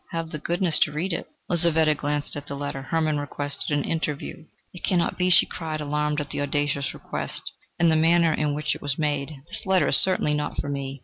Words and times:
"Have 0.09 0.31
the 0.31 0.39
goodness 0.39 0.79
to 0.79 0.91
read 0.91 1.13
it." 1.13 1.27
Lizaveta 1.47 1.93
glanced 1.93 2.35
at 2.35 2.47
the 2.47 2.55
letter. 2.55 2.81
Hermann 2.81 3.19
requested 3.19 3.69
an 3.77 3.83
interview. 3.83 4.45
"It 4.73 4.83
cannot 4.83 5.15
be," 5.15 5.29
she 5.29 5.45
cried, 5.45 5.79
alarmed 5.79 6.19
at 6.19 6.31
the 6.31 6.41
audacious 6.41 6.95
request, 6.95 7.51
and 7.77 7.91
the 7.91 7.95
manner 7.95 8.33
in 8.33 8.55
which 8.55 8.73
it 8.73 8.81
was 8.81 8.97
made. 8.97 9.35
"This 9.47 9.63
letter 9.63 9.87
is 9.89 9.97
certainly 9.97 10.33
not 10.33 10.59
for 10.59 10.69
me." 10.69 10.99